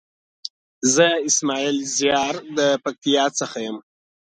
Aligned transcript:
زه 0.93 1.07
اسماعيل 1.29 1.77
زيار 1.97 2.35
د 2.57 2.59
پکتيا 2.83 3.25
څخه. 3.39 3.61